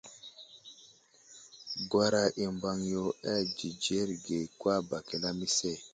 Gwara 1.89 2.21
i 2.43 2.45
Mbaŋ 2.53 2.77
yo 2.93 3.05
a 3.31 3.33
dzidzerge 3.55 4.39
kwa 4.59 4.75
bak 4.89 5.07
i 5.15 5.17
lamise. 5.23 5.71